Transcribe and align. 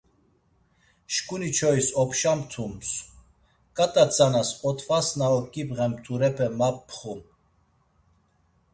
Şǩuni 1.13 1.49
çois 1.57 1.87
opşa 2.01 2.33
mtums, 2.39 2.89
ǩat̆a 3.77 4.05
tzanas 4.11 4.49
otfas 4.69 5.07
na 5.17 5.27
oǩibğen 5.37 5.91
mturepe 5.95 6.47
ma 6.57 6.69
pxum. 6.87 7.21